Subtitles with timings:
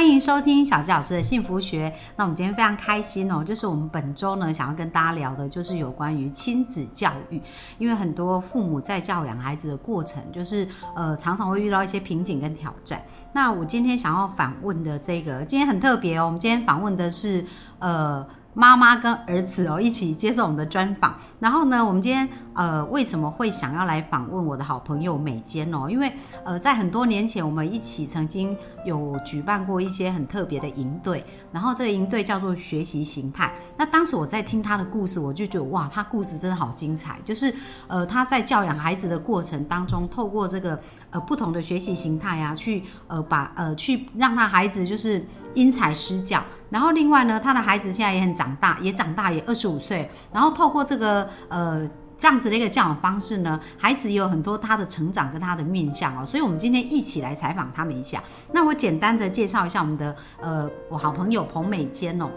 [0.00, 1.92] 欢迎收听小鸡老师的幸福学。
[2.16, 7.38] 那我们今天非常开心哦，就是我们本周呢想要跟大家聊的，就是有关于亲子教育。
[7.76, 13.02] 因为很多父母在教养孩子的过程，就是呃常常会遇到一些瓶颈跟挑战。
[13.34, 17.44] 那我今天想要访问的这个，今天很特别哦，我们今天访问的是
[17.78, 18.26] 呃。
[18.52, 25.88] 妈妈跟儿子哦一起接受我们的专访，然后呢，我们今天呃为什么会想要来访问我的好朋友美坚哦？
[25.88, 26.12] 因为
[26.44, 33.52] 呃在很多年前我们一起曾经有举办过一些很特别的营队，然后这个营队叫做学习形态。
[33.76, 37.54] 那当时我在听他的故事，我就觉得哇，他故事真的好精彩，就是
[37.86, 40.78] 呃他在教养孩子的过程当中，透过这个
[41.10, 46.42] 呃不同的学习形态啊，去呃把呃去让他孩子就是因材施教。
[46.70, 50.08] 然后另外呢，他的孩子现在也很长大，也长大，也二十五岁。
[50.32, 56.24] 然后透过这个呃这样子的一个教养方式呢，孩子也有很多他的成长跟他的面相哦。
[56.24, 58.22] 所以我们今天一起来采访他们一下。
[58.52, 62.28] 那我简单的介绍一下我们的呃我好朋友彭美坚哦。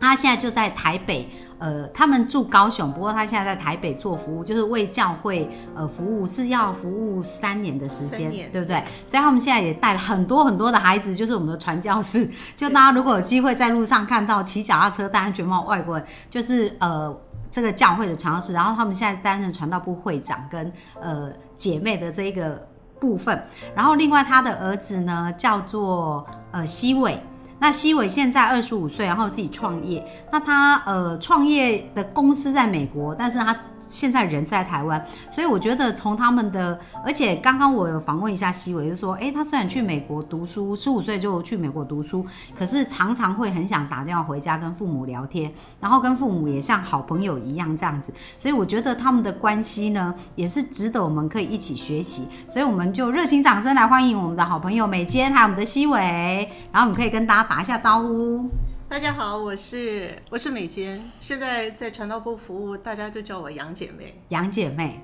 [0.00, 8.82] 他现在就在台北，呃，他们住高雄，不过他现在在台北做服务，就是为教会呃服务，是要服务三年的时间，对不对？
[9.04, 12.28] 所以他们现在也带了很多很多的孩子，就是我们的传教士。
[12.56, 17.12] 就大家如果有机会在路上看到骑脚踏车戴安全帽外国人，就是呃
[17.50, 18.52] 这个教会的传教士。
[18.52, 22.64] 然后他们现在担任传道部会长跟呃姐妹的这一个
[23.00, 23.42] 部分。
[23.74, 27.20] 然后另外他的儿子呢叫做呃西伟。
[27.60, 30.04] 那西伟现在二十五岁，然后自己创业。
[30.30, 33.56] 那他呃创业的公司在美国，但是他。
[33.88, 42.24] 现在人在台湾，所以我觉得从他们的，而且刚刚我有访问一下西伟，就说，哎，他虽然去美国读书，十五岁就去美国读书，
[42.56, 58.48] 可是常常会很想打电话回家跟父母聊天，然后跟父母也像好朋友一样这样子，所以我觉得他们的关系呢，也是值得我们可以一起学习，所以我们就热情掌声来欢迎我们的好朋友美坚，还有我们的西伟，然后我们可以跟大家打一下招呼。
[58.90, 64.18] 大家好，我是我是美娟，现在在传道部服务，大家就叫我杨姐妹。
[64.30, 65.00] 杨姐妹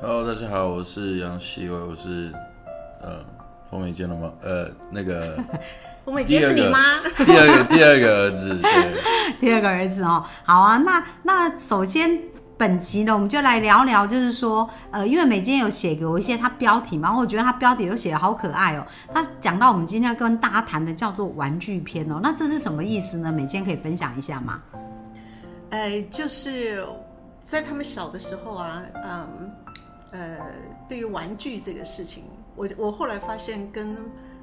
[0.00, 2.32] ，Hello，大家好，我是杨希伟，我是
[3.02, 3.24] 呃
[3.68, 5.36] 洪美娟的妈，呃那个
[6.06, 7.00] 洪美娟是你妈？
[7.24, 8.60] 第二个第二个儿子，
[9.40, 12.22] 第二个儿子哦，好啊，那那首先。
[12.58, 18.86] 本集呢，我们就来聊聊，就是说，呃，因为美今有写给我一些他标题嘛，我觉得他标题都写的好可爱哦。
[19.12, 23.30] 他讲到我们今天要跟大家谈的叫做玩具篇哦，那这是什么意思呢？
[23.30, 24.62] 美今可以分享一下吗？
[25.70, 26.86] 呃，就是
[27.42, 29.52] 在他们小的时候啊，嗯，
[30.12, 30.36] 呃，
[30.88, 32.24] 对于玩具这个事情，
[32.54, 33.96] 我我后来发现跟。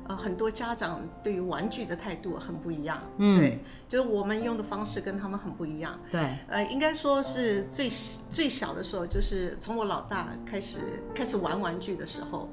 [0.08, 7.90] 呃，很多家长对于玩具的态度很不一样，嗯，对，就是我们用的方式跟他们很不一样，对，呃，应该说是最
[8.30, 12.50] 最小的时候，就是从我老大开始开始玩玩具的时候，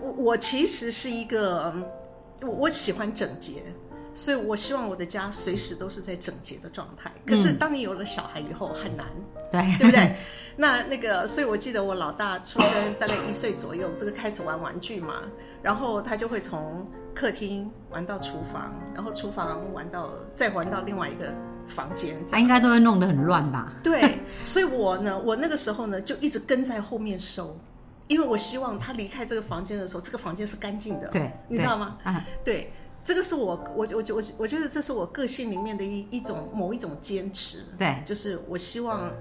[0.00, 1.72] 我我其实是一个，
[2.40, 3.62] 我我喜欢整洁，
[4.12, 7.12] 所以我希望我的家随时都是在整洁的状态。
[7.24, 9.06] 可是当你有了小孩以后，很难，
[9.52, 10.16] 对，对不对？
[10.54, 15.22] 那那个，所以我记得我老大出生大概一岁左右，不是开始玩玩具嘛。
[15.62, 21.32] 然后他就会从客厅玩到厨房，然后厨房玩到再玩到另外一个
[21.66, 23.72] 房间，他应该都会弄得很乱吧？
[23.82, 27.58] 对，所以我呢， 我那个时候呢就一直跟在后面收，
[28.08, 31.08] 因为我希望他离开这个房间的时候，这个房间是干净的。
[31.08, 31.98] 对，你知道吗？
[32.02, 32.72] 啊，对，
[33.02, 37.64] 这个是我我我我我觉得这是我个性里面的一一种某一种坚持。
[37.78, 39.12] 对，就是我希望。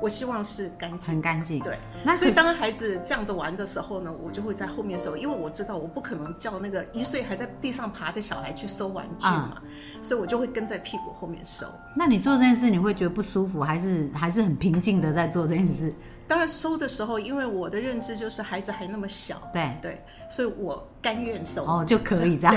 [0.00, 1.58] 我希望是干净，很干净。
[1.60, 9.62] 对，那所以当孩子这样子玩的时候呢，我就会在后面收，因为我知道我不可能叫那个一岁还在地上爬的小孩去收玩具嘛，
[10.02, 11.66] 所以我就会跟在屁股后面收。
[11.94, 15.92] 那你做这件事，你会觉得不舒服，还是还是很平静的在做这件事？
[16.28, 22.54] 当然收的时候，因为我的认知就是孩子还那么小，对对，所以我甘愿收哦就可以这样。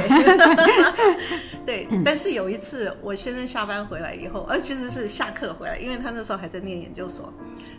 [1.66, 7.32] 对，但是有一次我先生下班回来以后，而其实是下课回来，因为他那时候还在念研究所，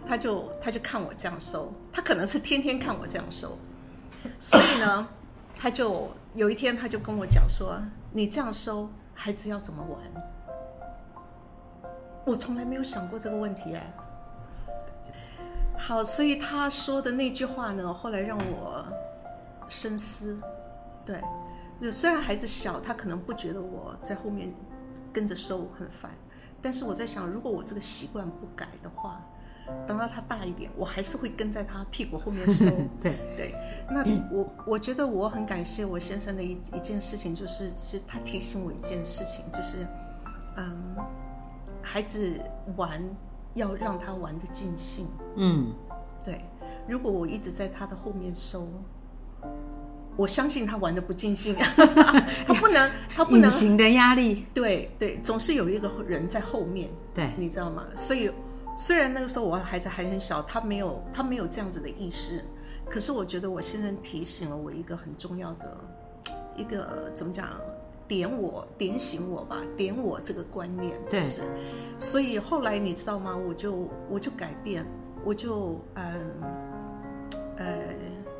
[0.06, 3.58] 他就他就看我这样收，他可能是天天看我这样收，
[4.38, 5.08] 所以呢，
[5.58, 7.80] 他就有一天他就跟我讲说
[8.12, 10.00] ：“你这样收，孩子要怎么玩？”
[12.24, 13.92] 我从来没有想过这个问题哎。
[15.80, 18.84] 好，所以他说的那句话呢，后来让我
[19.68, 20.38] 深思。
[21.04, 21.20] 对，
[21.80, 24.52] 就虽然孩子小，他可能不觉得我在后面
[25.12, 26.10] 跟着收很烦，
[26.62, 29.20] 但是我在想，如果我这个习惯不改的话，
[29.86, 32.70] 等到他大一点，我还是会跟在他屁股后面收。
[33.02, 33.54] 对，对，
[33.90, 39.86] 那我我觉得我很感谢我先生的一一件事情，就是是他提醒我一件事情，就是
[40.56, 40.96] 嗯，
[41.82, 42.38] 孩子
[42.76, 43.02] 玩
[43.54, 45.08] 要让他玩的尽兴。
[45.36, 45.72] 嗯，
[46.24, 46.44] 对，
[46.86, 48.68] 如果我一直在他的后面收，
[50.16, 51.54] 我相信他玩的不尽兴，
[52.46, 57.86] 他不能，他不能，隐形的压力，对对，总是有一个人在后面，对，你知道吗？
[57.94, 58.30] 所以
[58.76, 62.44] 虽然那个时候我孩子还很小，他没有他没有这样子的意识，
[62.88, 65.76] 可是我觉得我现在提醒了我一个很重要的
[66.56, 67.48] 一个怎么讲，
[68.10, 71.42] 点我点醒我吧，点我这个观念，对就是，
[71.96, 73.36] 所以后来你知道吗？
[73.36, 74.84] 我就我就改变，
[75.24, 76.42] 我就嗯
[77.56, 77.94] 呃，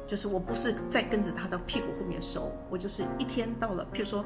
[0.09, 4.25] 就是我不是再跟着他的屁股后面收，我就是一天到了，譬如说，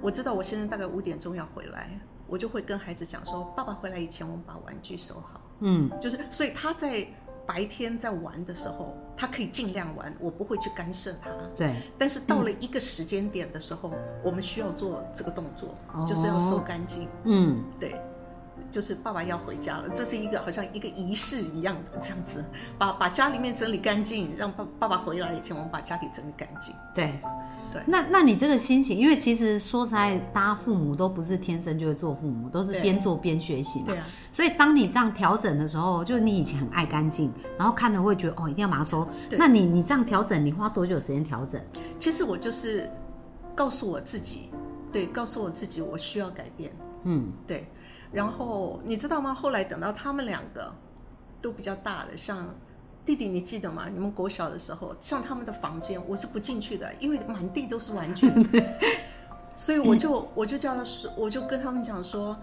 [0.00, 5.38] 我知道我现在大概五点钟要回来，我就会跟孩子讲说，爸爸回来以前，我们把玩具收好。
[5.60, 7.06] 嗯，就是，所以他在
[7.48, 11.30] 白天在玩的时候，他可以尽量玩，我不会去干涉他。
[11.56, 13.90] 对，但是到了一个时间点的时候，
[14.22, 17.08] 我们需要做这个动作，哦就是要收干净。
[17.24, 17.98] 嗯，对，
[18.70, 22.44] 就是爸爸要回家了，这是一个好像一个仪式一样的这样子，
[22.76, 26.74] 把把家里面整理干净，让爸爸爸回来以前，我们把家里整理干净。
[26.94, 27.26] 这样子，
[27.72, 33.86] 对那那你这个心情，因为其实说实在，大家父母都不是天生就会做父母，都是边做边学习嘛。
[33.86, 39.06] 对啊，所以当你这样调整的时候，就是你以前很爱干净，然后看了会觉得哦一定要把它收。
[39.28, 41.60] 对那你你这样调整，你花多久时间调整？
[41.98, 42.90] 其实我就是
[43.54, 44.50] 告诉我自己，
[44.92, 46.72] 对，告诉我自己我需要改变。
[47.04, 47.66] 嗯，对，
[48.10, 49.32] 然后你知道吗？
[49.34, 50.74] 后来等到他们两个
[51.40, 52.48] 都比较大了，像
[53.08, 53.86] 弟弟，你记得吗？
[53.90, 58.30] 你们国小的时候，像他们的房间，我是不进去的，因为满地都是玩具，
[59.56, 62.36] 所以我就我就叫他说，我就跟他们讲说。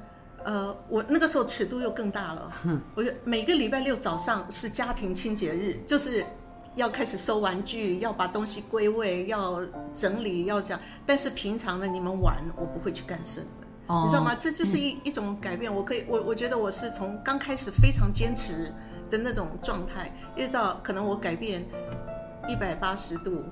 [0.44, 2.52] 呃，我那个时候尺度又更大了，
[2.94, 6.24] 我就每个礼拜六早上是家庭清洁日，就是
[6.76, 9.60] 要开始收玩具，要把东西归位，要
[9.92, 10.80] 整理，要这样。
[11.04, 13.68] 但是平常呢，你们玩，我不会去干涉你们。
[13.88, 14.36] 哦你知道吗？
[14.36, 15.74] 这就是一、一种改变。
[15.74, 18.72] 我可以，我我觉得我是从刚开始非常坚持
[19.10, 21.64] 的那种状态，一直到可能我改变
[22.48, 23.44] 一百八十度，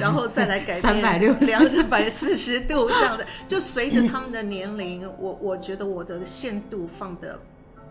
[0.00, 7.38] 然后再来改变360两百四十度这样的， 就随着他们的年龄，我我觉得我的限度放的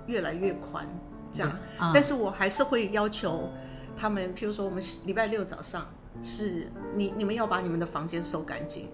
[0.08, 0.88] 越来越宽，
[1.32, 1.52] 这样。
[1.78, 3.50] 啊但是我还是会要求
[3.98, 5.86] 他们，譬如说我们礼拜六早上
[6.22, 8.90] 是你你们要把你们的房间收干净。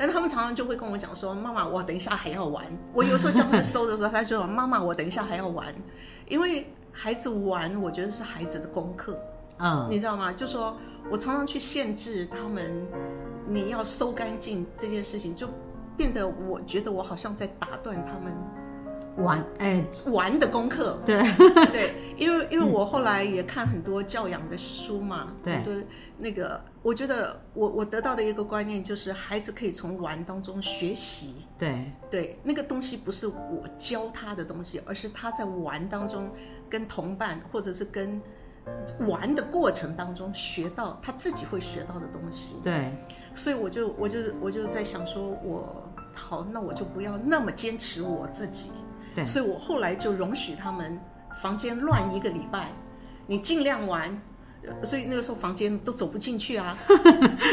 [0.00, 5.74] 但他们常常就会跟我讲说：“妈妈，我等一下还要玩。”我有时候叫他们收的时候，他就说：“妈妈，我等一下还要玩。”
[6.28, 9.18] 因为孩子玩，我觉得是孩子的功课，
[9.58, 10.32] 嗯，你知道吗？
[10.32, 10.76] 就说
[11.10, 12.86] 我常常去限制他们，
[13.48, 15.48] 你要收干净这件事情，就
[15.96, 18.32] 变得我觉得我好像在打断他们
[19.24, 20.98] 玩哎、玩的功课。
[21.04, 21.20] 对，
[21.72, 25.72] 对，因为因为我后来也看很多教养的书嘛，对很多
[26.18, 31.46] 那个，我觉得我我得到的一个观念就是，孩子可以从玩当中学习。
[31.58, 36.30] 对，对，那个东西不是我教他的东西，而是他在玩当中
[36.70, 38.20] 跟同伴或者是跟
[39.00, 42.56] 玩的过程当中学到他自己会学到的东西。
[42.62, 42.96] 对，
[43.34, 45.82] 所以我就我就我就在想说我，
[46.14, 48.70] 好，那我就不要那么坚持我自己。
[49.14, 50.98] 对所以我后来就容许他们
[51.42, 52.70] 房间乱一个礼拜，
[53.26, 54.16] 你尽量玩。
[54.66, 56.76] 呃所以那个时候房间都走不进去啊，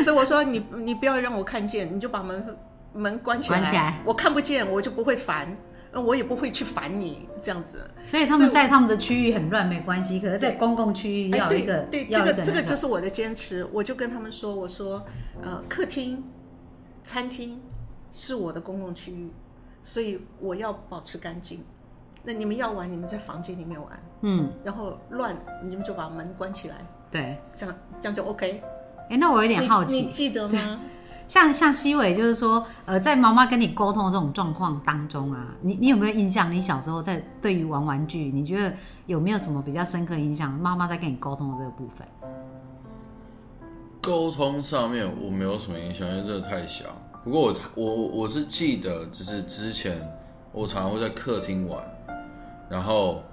[0.03, 2.57] 所以我说你你不要让我看见，你就把门
[2.93, 5.55] 门关起来，关起来我看不见我就不会烦，
[5.91, 7.89] 呃我也不会去烦你这样子。
[8.03, 13.67] 所以他们在他们的区域很乱没关系，可是在公共区域要一个，对这个这个就是我的坚持。
[13.71, 15.05] 我就跟他们说，我说，
[15.41, 16.23] 呃，客厅、
[17.03, 17.61] 餐厅
[18.11, 19.31] 是我的公共区域，
[19.83, 21.63] 所以我要保持干净。
[22.25, 23.89] 那你们要玩，你们在房间里面玩，
[24.21, 26.75] 嗯，然后乱，你们就把门关起来，
[27.11, 27.37] 对。
[27.55, 28.63] 这样这样就 OK。
[29.09, 30.81] 哎、那我有点好奇，你你记得吗？
[31.27, 36.51] 像像西伟，就是说，呃，在妈妈跟你沟通的这种状况当中啊，你你有没有印象？
[36.51, 38.71] 你小时候在对于玩玩具，你觉得
[39.07, 40.51] 有没有什么比较深刻印象？
[40.51, 42.07] 妈妈在跟你沟通的这个部分？
[44.03, 46.85] 沟通上面我没有什么印象，因为真的太小。
[47.23, 49.99] 不过我我我是记得，就是之前
[50.51, 51.83] 我常常会在客厅玩，
[52.69, 53.23] 然后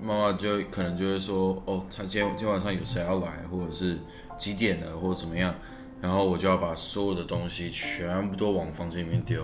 [0.00, 3.98] 妈妈就可能就会说，哦，他今天今天晚上有谁要来，或者是
[4.38, 5.54] 几点了，或者怎么样，
[6.00, 9.42] 然后我就要把所有的东西全部都往房间里面丢，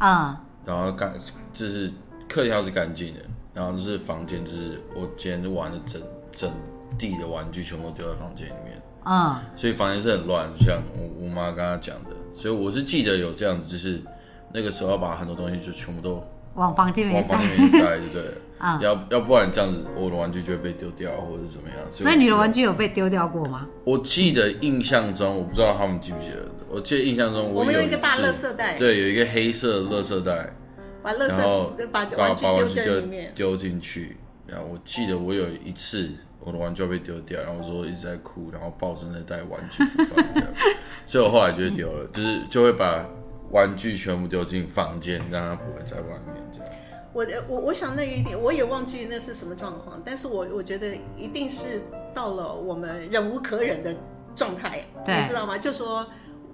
[0.00, 1.14] 嗯，然后干
[1.52, 1.90] 就是
[2.28, 3.20] 客厅是干净的，
[3.52, 6.50] 然后就是房间就是我今天玩的整整
[6.96, 8.80] 地的玩具全部都丢在房间里面。
[9.08, 14.00] 嗯，所以房间是很乱，就像我我妈刚刚讲的，所以我是记得有这样子，就是
[14.52, 16.22] 那个时候要把很多东西就全部都
[16.54, 17.34] 往房间里面塞。
[17.34, 17.48] 往房。
[17.48, 18.34] 间里面塞，对不对
[18.80, 21.78] 要要不然这样子我的玩具就会被丢掉或者是怎么样。
[21.90, 23.66] 所以你的玩具，有被丢掉过吗？
[23.84, 30.54] 我记得印象中，我不知道他们记不记得，我记得印象中有我们有一个大垃次圾袋，对，有一个黑色的垃圾袋，
[31.02, 33.32] 把垃然后圾把把玩具丢把玩具就在里面。
[33.34, 34.16] 丢进去。
[34.46, 36.08] 然后我记得我有一次
[36.38, 40.48] 我的玩具要被丢掉，然后我说一直在哭，然后抱着那袋玩具不放这样，
[41.04, 43.04] 所以我后来就会丢了，就是就会把
[43.50, 46.68] 玩具全部丢进房间，让它不会在外面这样。
[47.16, 51.80] 我我我想那一点我也忘记那是什么状况，但是我我觉得一定是
[52.12, 53.96] 到了我们忍无可忍的
[54.34, 55.56] 状态，你知道吗？
[55.56, 56.06] 就说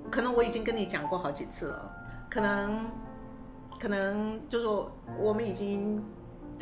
[0.08, 1.92] 可能我已经跟你讲过好几次了，
[2.30, 2.86] 可能
[3.76, 6.02] 可能就说我们已经。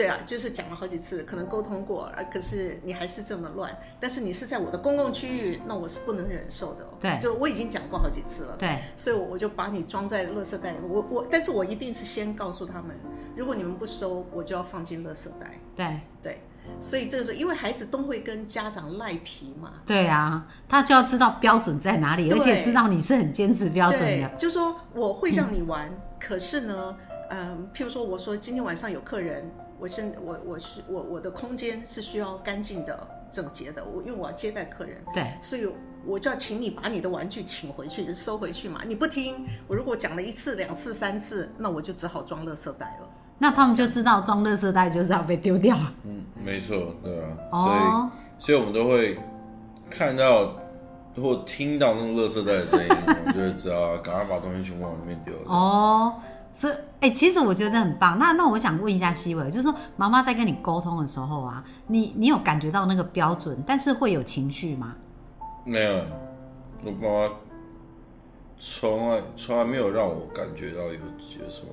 [0.01, 6.89] 对啊，就是讲了好几次，可能沟通过，而可是你还是这么乱，但是你是在我的公共区域，那我是不能忍受的哦。
[7.01, 8.57] 对就我已经讲过好几次了。
[8.59, 10.79] 对，所以我就把你装在垃圾袋里。
[10.89, 12.97] 我我，但是我一定是先告诉他们，
[13.37, 15.61] 如果你们不收，我就要放进垃圾袋。
[15.77, 16.43] 对，对，
[16.81, 26.97] 所以这个时候，因为孩子都会跟家长赖皮嘛，对啊，他就要知道标准在哪里，而且知道你是很坚持标准的。，对就说我会让你玩，可是呢，
[27.29, 35.67] 嗯，譬如说我说今天晚上有客人，我现我我是我我的空间是需要干净的、整洁的，我因为我要接待客人，对，所以
[36.05, 38.83] 我就要请你把你的玩具请回去，收回去嘛。
[38.87, 43.09] 你不听，我如果讲了一次、两次、三次，那我就只好装垃圾袋了。
[43.39, 45.77] 那他们就知道装垃圾袋就是要被丢掉。
[46.05, 49.19] 嗯，没错，对啊，哦，所以所以我们都会
[49.89, 50.57] 看到
[51.17, 55.33] 或听到那种垃圾袋的声音，我们就会知道啊赶快把东西全部往里面丢。
[55.47, 56.15] 哦，
[56.53, 58.19] 是哎、其实我觉得这很棒。
[58.19, 64.95] 那那我想问一下希伟，就是说妈妈在跟你沟通的时候啊，你你有感觉到那个标准，但是会有情绪吗？
[65.65, 66.05] 没有，
[66.85, 67.35] 我妈妈
[68.59, 71.69] 从来从来没有让我感觉到有有什么，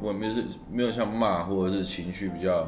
[0.00, 2.66] 我没是没有像骂或者是情绪比较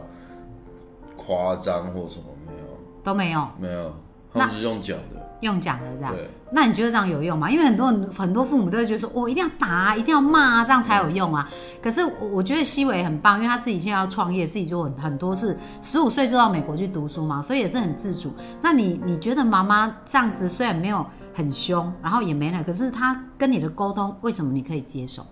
[1.17, 2.69] 夸张或什么没有
[3.03, 3.95] 都没有没有，
[4.33, 6.13] 他们只是用讲的，用讲的这样。
[6.13, 6.29] 对。
[6.51, 7.51] 那你觉得这样有用吗？
[7.51, 11.51] 因为很多人很多父母都会觉得说，我、一定要打、啊，一定要骂啊，这样才有用啊。
[11.83, 18.33] 可是我我觉得西伟很棒，因为他自己现在要创业，自己做很很多事，十五岁就到美国去读书嘛，所以也是很自主。
[18.63, 25.27] 那你你觉得妈妈这样子虽然没有很凶，然后也没了，可是他跟你的沟通，为什么你可以接受？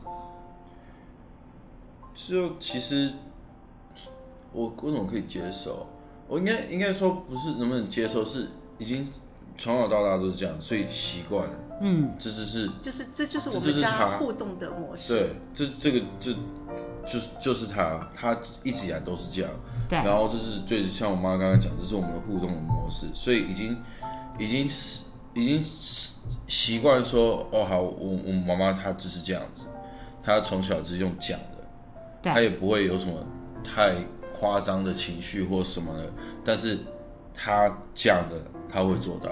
[2.14, 3.12] 就其实
[4.52, 5.86] 我为什么可以接受？
[6.28, 9.08] 我应该应该说不是能不能接受，是已经
[9.58, 11.54] 从小到大都是这样，所以习惯了。
[11.80, 15.12] 嗯，这就是就是这就是我们家互动的模式。
[15.12, 16.32] 对，这这个这
[17.04, 19.50] 就是就是他，他一直以来都是这样。
[19.88, 23.76] 对，然后这是最像我妈刚刚讲，这是我们的互动的模式，所以已经
[24.38, 25.04] 已经是
[25.34, 25.64] 已经
[26.46, 29.64] 习惯说哦好，我我妈妈她就是这样子，
[30.22, 31.64] 她从小只是用讲的，
[32.22, 33.26] 她也不会有什么
[33.64, 33.96] 太
[34.38, 36.08] 夸张的情绪或什么的，
[36.44, 36.78] 但是
[37.34, 38.36] 她讲的
[38.72, 39.30] 他会做到，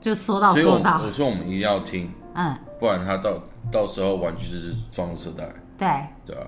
[0.00, 1.02] 就说到做到。
[1.04, 1.10] 我。
[1.10, 5.44] 说我们一定要听，嗯，不然他到到时候玩具就是装色带，
[5.78, 6.34] 对。
[6.34, 6.46] 对啊、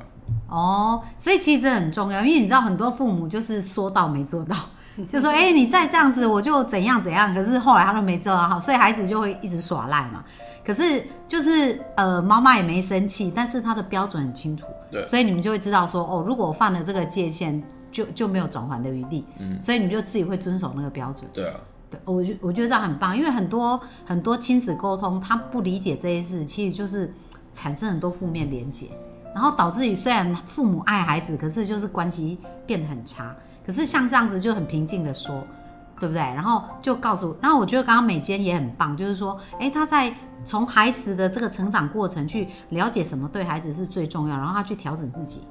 [0.48, 4.56] 哦，所以其实这很重要，因为你知道很多父母就是说到没做到，
[5.10, 10.24] 就说哎、你再这样子我就怎样怎样，可是后来他都没做到好，所以孩子就会一直耍赖嘛。
[10.64, 15.04] 可是就是呃，妈妈也没生气，但是他的标准很清楚，对。
[15.04, 17.60] 所以你们就会知道说哦，如果我犯了这个界限，
[17.92, 21.30] 就就没有转圜的余地，嗯，所以你就自己会遵守那个标准。
[21.32, 27.14] 对啊，对，我觉我觉得这样很棒，因为很多很多亲子沟通，他不理解这些事，其实就是
[27.54, 28.88] 产生很多负面连结，
[29.34, 33.36] 然后导致于虽然父母爱孩子，可是就是关系变得很差。
[33.64, 35.46] 可是像这样子就很平静的说，
[36.00, 36.20] 对不对？
[36.20, 40.12] 然后就告诉，然后我觉得刚刚美坚也很棒，就是说，哎，他在
[40.44, 45.42] 从孩子的这个成长过程去了解什么对孩子是最重要，然后他去调整自己。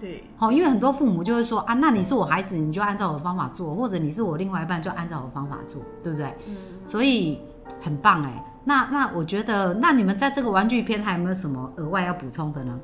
[0.00, 6.34] 对好，因为很多父母就会说啊，那你是我孩子，你就按照我的方法做，或者你是我另外一半，就按照我的方法做，对不对？
[6.46, 7.42] 嗯，所以
[7.80, 8.44] 很棒哎。
[8.64, 12.80] 那那我觉得，那你们在这个玩具篇还有没有什么额外要补充的呢？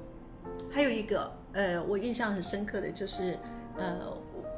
[0.70, 3.38] 还有一个，呃，我印象很深刻的就是，
[3.76, 3.96] 呃，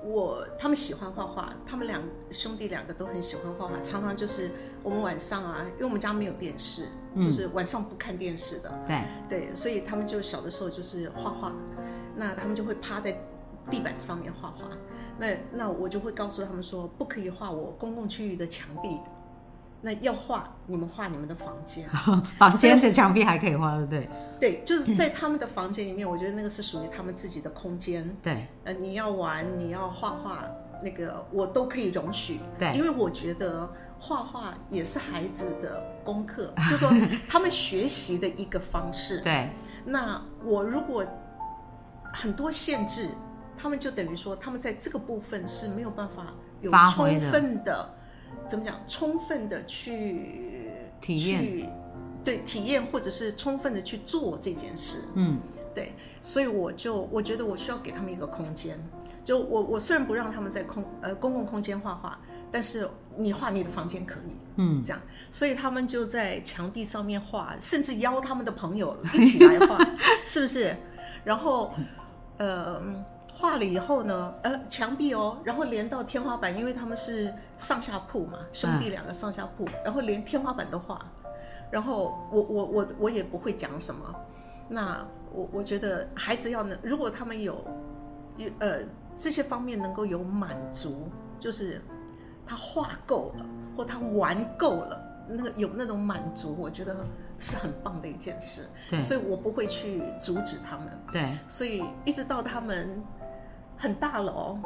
[0.04, 2.00] 我他们喜欢画画，他们两
[2.30, 4.50] 兄弟两个都很喜欢画画，常常就是
[4.82, 6.86] 我们晚上啊，因为我们家没有电视，
[7.20, 11.52] 就是晚上不看电视的，对，对，所以他们就小的时候就是画画，
[12.18, 13.16] 那他们就会趴在
[13.70, 14.68] 地板上面画画。
[15.18, 18.98] 那那我就会告诉他们说，不可以画我公共区域的墙壁，
[19.82, 21.88] 那要画你们画你们的房间。
[22.38, 24.08] 房间的墙壁还可以画，对不对？
[24.38, 28.08] 对，就是在他们的房间里面，我觉得那个是属于他们自己的空间。
[28.22, 30.44] 对呃，你要玩，你要画画，
[30.82, 32.38] 那个我都可以容许。
[32.56, 36.88] 对因为我觉得画画也是孩子的功课， 就说
[37.28, 39.20] 他们学习的一个方式。
[39.22, 39.50] 对
[39.84, 41.04] 那我如果
[42.20, 43.08] 很多限制，
[43.56, 47.88] 他们就等于说，他们在这个部分是没有办法有充分的，
[48.48, 48.75] 怎么讲？
[48.88, 50.68] 充分的去
[51.00, 51.68] 体验去
[52.25, 55.04] 对体验，或者是充分的去做这件事。
[55.14, 55.38] 嗯，
[55.72, 58.76] 对，所以我就我觉得我需要给他们一个空间。
[59.25, 62.18] 就我我虽然不让他们在空呃公共空间画画，
[62.50, 69.78] 但是你画你的房间可以，嗯，这样，所以他们就在墙壁上面画，甚至邀他们的朋友一起来画，
[70.25, 70.75] 是不是？
[71.25, 71.75] 然后
[72.38, 72.80] 呃
[73.35, 81.00] 画了以后呢，呃墙壁哦，然后连到天花板，因为他们是上下铺嘛，兄弟两个上下铺，然后连天花板都画。
[81.71, 84.14] 然后我我我我也不会讲什么，
[84.68, 87.62] 那我我觉得孩子要能，如果他们有
[88.38, 88.78] 有呃
[89.14, 91.80] 这些方面能够有满足，就是
[92.47, 93.45] 他画够了
[93.76, 97.04] 或他玩够了，那个有那种满足，我觉得
[97.38, 98.68] 是很棒的一件事。
[98.90, 100.87] 对所以我不会去阻止他们。
[101.12, 103.02] 对，所以一直到他们
[103.76, 104.59] 很大了哦，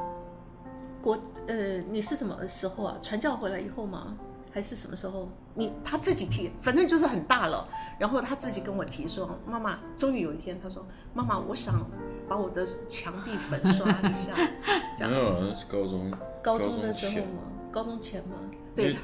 [1.02, 2.96] 国呃，你是什么时候啊？
[3.02, 4.16] 传教回来以后吗？
[4.54, 5.28] 还是什么时候？
[5.54, 7.66] 你他自己提，反正就是很大了。
[7.98, 11.86] 然后他自己跟我提说：“妈妈，终于有一天，他说，妈妈，我想
[12.28, 14.32] 把我的墙壁粉刷一下。
[14.96, 16.10] ”这样，没有啊，那是高中
[16.42, 17.42] 高中的时候前吗？
[17.70, 18.36] 高中前吗？
[18.76, 18.96] 因为对，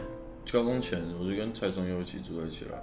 [0.52, 2.82] 高中前我就跟蔡宗佑一起住在一起了，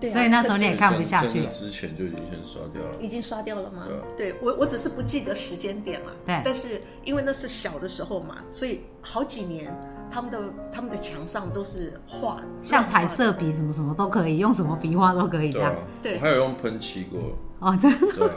[0.00, 2.96] 对啊所以那时候你也看不下去之前就已经先刷掉了。
[2.98, 6.12] 已经刷掉了吗对我，我只是不记得时间点了。
[6.24, 9.78] 对但是因为那是小的时候嘛，所以好几年
[10.10, 10.40] 他们的
[10.72, 13.06] 他们的墙上都是画，像彩。
[13.06, 18.06] 色笔什么什么都可以，用什么笔画都可以这样对还有用喷漆过，哦，真的。
[18.14, 18.34] 对啊，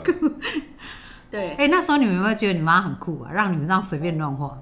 [1.30, 3.30] 对， 哎、那时候你们有没有觉得你妈很酷啊？
[3.32, 4.60] 让你们这样随便乱画？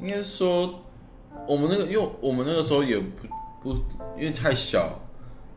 [0.00, 0.84] 应该说
[1.46, 3.26] 我们那个，因为我们那个时候也不
[3.62, 3.70] 不，
[4.18, 5.00] 因为太小，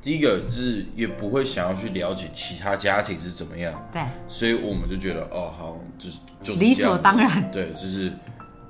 [0.02, 7.52] 第一个是也不会想要去了解其他家庭是怎么样，对，所以我们就觉得哦，好，就是就是理所当然。
[7.52, 8.12] 对，就是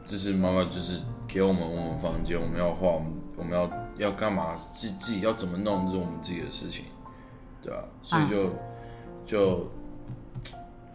[0.05, 6.83] 就是妈妈就是给我们我们房间，我们要画，我们我们要要干嘛，自自己要怎么弄，这是我们自己的事情，
[7.63, 8.55] 对啊，所以就、
[9.25, 9.71] 就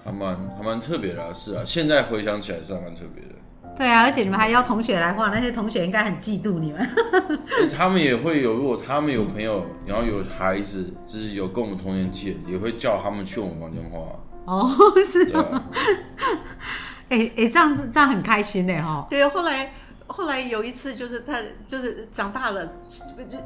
[0.05, 3.35] 还蛮还蛮特别的、啊，是啊，现在回想起来是还蛮特别的。
[3.77, 6.89] 对啊，而且你们还邀同学来画，那些同学应该很嫉妒你们。
[7.77, 13.99] 他们也会有，如果他们有朋友，然后有孩子，就是有跟我们同年纪的，也会叫他们去我们房间画。
[14.47, 14.71] 哦，
[15.05, 15.65] 是对啊，
[17.11, 19.07] 哎哎、这样子这样很开心的哈。
[19.11, 19.73] 对，后来
[20.07, 21.35] 后来有一次，就是他
[21.67, 22.73] 就是长大了，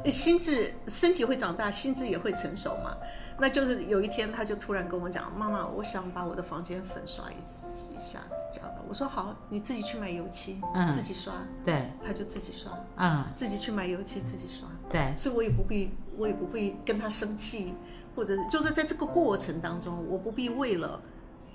[0.05, 2.95] 心智身体会长大，心智也会成熟嘛。
[3.39, 8.19] 那就是有一天，他就突然跟我讲：“妈妈，我想把我的房间粉刷一次一下。”
[8.51, 11.33] 这样的，我说好，你自己去买油漆，嗯自己刷。
[11.63, 14.67] 对，他就自己刷，嗯，自己去买油漆，自己刷。
[14.89, 17.73] 对，所以我也不必，我也不必跟他生气，
[18.15, 21.01] 或者就是在这个过程当中，我不必为了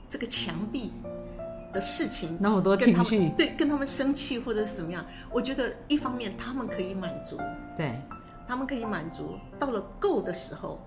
[0.09, 0.93] 这个墙壁
[1.73, 5.05] 的事情那么多情绪们对跟他们生气或者是怎么样。
[5.31, 7.37] 我觉得一方面他们可以满足，
[7.77, 8.01] 对，
[8.49, 10.81] 他们可以满足，到了够的时候，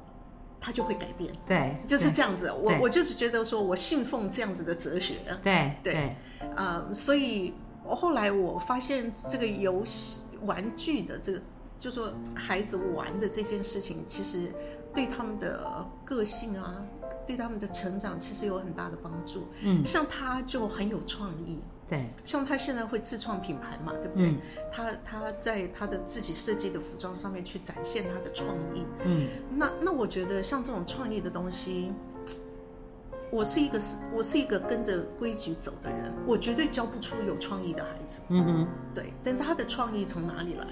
[0.62, 2.52] 他就会改变，对，就是这样子。
[2.52, 5.94] 我我就是觉得说我信奉这样子的哲学，对，对。
[5.94, 6.16] 对，
[6.56, 7.54] 啊、所以
[7.86, 11.42] 后来我发现这个游戏玩具的这个，
[11.78, 14.52] 就说孩子玩的这件事情，其实
[14.94, 16.84] 对他们的个性啊，
[17.26, 19.48] 对他们的成长，其实有很大的帮助。
[19.62, 24.30] 嗯，像他就很有创意，对，像他现在会自创品牌嘛，对不对？
[24.30, 24.38] 嗯
[24.72, 28.86] 他他在他的自己设计的服装上面去展现他的创意。
[29.04, 31.92] 嗯，那那我觉得像这种创意的东西，
[33.32, 38.22] 我是一个是，我是一个跟着规矩走的人，我绝对教不出有创意的孩子。
[38.30, 40.68] 嗯哼，对，但是他的创意从哪里来？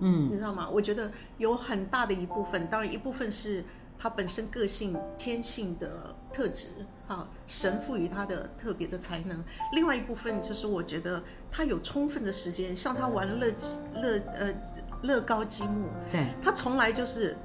[0.00, 0.68] 嗯，你知道吗？
[0.68, 3.62] 我觉得有很大的一部分，当然一部分是
[3.98, 6.68] 他本身个性天性的特质，
[7.06, 9.36] 哈，神赋予他的特别的才能；
[9.74, 13.52] 另外一部分就是我觉得他有充分的时间，像他玩乐
[13.94, 14.54] 乐呃
[15.02, 17.36] 乐高积木，对，他从来就是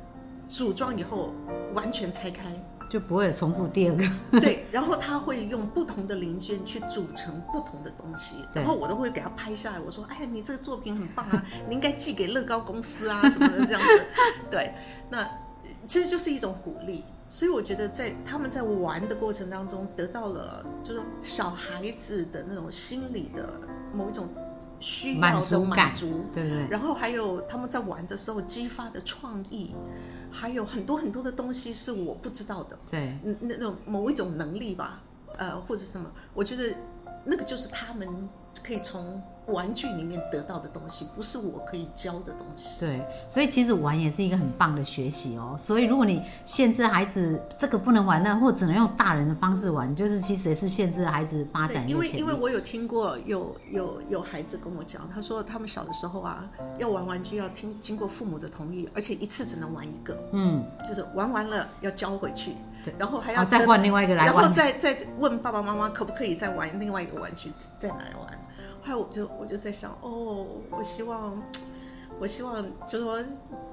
[0.49, 1.33] 组装以后
[1.73, 2.43] 完全拆开，
[2.89, 4.05] 就不会重复第二个。
[4.39, 9.79] 对， 然后他会用不同的零件去组成不同的东西，然后我都会给他拍下来。
[9.79, 14.05] 我说：“哎呀，你这个作品很棒啊，你应该寄给乐高公司啊什么的这样子。
[14.49, 14.73] ”对，
[15.09, 15.29] 那呃
[15.85, 17.03] 其实就是一种鼓励。
[17.29, 23.49] 所以我觉得在他们在玩的过程当中，得到了就是小孩子的那种心理的
[23.93, 24.29] 某一种
[24.79, 26.67] 需要满的足满足，对不对？
[26.69, 29.75] 然后还有他们在玩的时候激发的创意，
[30.31, 32.79] 还有很多很多的东西是我不知道的。
[32.89, 35.01] 对，嗯，那那种某一种能力吧，
[35.35, 36.73] 呃，或者什么，我觉得
[37.25, 38.07] 那个就是他们
[38.63, 42.79] 可以从玩具里面得到的东西，不是我可以教的东西。
[42.79, 45.55] 对，所以其实玩也是一个很棒的学习哦。
[45.57, 52.07] 所以如果你限制孩子这个不能玩，那或只能用大人的方式玩，就是其实也是限制孩子发展对，因为。
[52.17, 62.51] 因为我有听过有有有孩子跟我讲，他说他们小的时候啊，要玩玩具要听经过父母的同意，而且一次只能玩一个，嗯，就是玩完了要交回去，
[62.83, 64.53] 对然后还要再换另外一个来玩然后。
[64.53, 68.46] 再再问爸爸妈妈可不可以再玩另外一个玩具，再拿来玩。
[68.87, 71.41] 后来我就我就在想，哦，我希望，
[72.19, 73.19] 我希望就是说，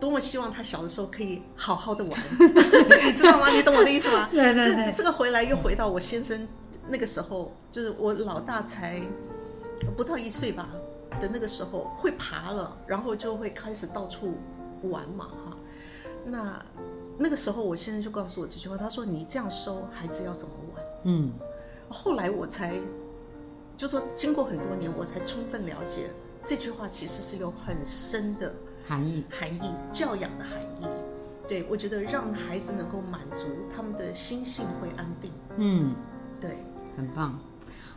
[0.01, 2.21] 多么希望他小的时候可以好好的玩，
[3.07, 3.49] 你知道吗？
[3.51, 4.29] 你懂我的意思吗？
[4.33, 6.47] 对对对这这个回来又回到我先生
[6.89, 9.01] 那个时候，就是我老大才
[9.97, 10.69] 不到一岁吧
[11.21, 14.35] 的那个时候，会爬了，然后就会开始到处
[14.83, 15.57] 玩嘛，哈。
[16.27, 16.61] 那
[17.17, 21.31] 那个时候，我先生就告诉我这句话，他说：“你这样收，孩子要怎么玩？”嗯，
[21.89, 22.75] 后来我才，
[23.77, 26.11] 就说经过很多年，我才充分了解
[26.45, 28.55] 这句话其实是有很深的
[28.87, 29.25] 含义。
[29.31, 30.87] 含义，教养的含义。
[31.47, 35.31] 对我觉得让孩子能够满足他们的心性会安定。
[35.57, 35.95] 嗯，
[36.41, 36.57] 对，
[36.97, 37.39] 很棒。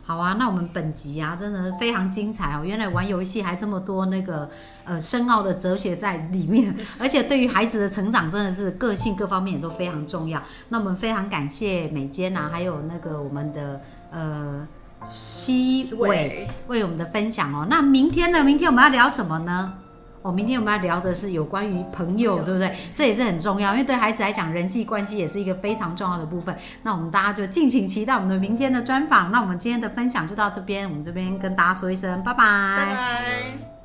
[0.02, 2.62] 好啊，那我们本集啊，真的是非常精彩哦！
[2.64, 4.48] 原来玩游戏还这么多那个
[4.84, 10.42] 呃深奥的哲学在里面， 而且对于孩子的成长，真的是个性各方面也都非常重要。
[10.70, 14.66] 那我们非常感谢美坚啊，还有那个我们的呃
[15.06, 17.66] 西伟伟为我们的分享哦。
[17.68, 18.42] 那明天呢？
[18.42, 19.74] 明天我们要聊什么呢？
[20.22, 22.76] 哦，明天我们要聊的是有关于朋友，朋友对不对？
[22.92, 26.54] 这也是很重要，因为对孩子来讲，人际关系也是一个非常重要的部分。
[26.82, 29.30] 那我们大家就敬请期待我们的明天的专访。
[29.30, 32.44] 那我们今天的分享就到这边，我们这边跟大家说一声拜拜
[32.76, 33.77] 拜拜。